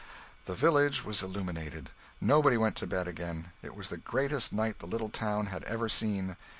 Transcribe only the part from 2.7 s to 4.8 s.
to bed again; it was the greatest night